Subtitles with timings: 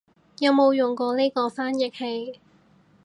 [0.39, 2.39] 有冇用過呢個翻譯器